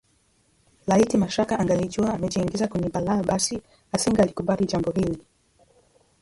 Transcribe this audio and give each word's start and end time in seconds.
Laiti 0.87 1.17
Mashaka 1.17 1.57
angalijua 1.59 2.13
amejiingiza 2.13 2.67
kwenye 2.67 2.89
balaa 2.89 3.23
basi 3.23 3.61
asingalikubali 3.91 4.65
jambo 4.65 4.91
hili 4.91 5.23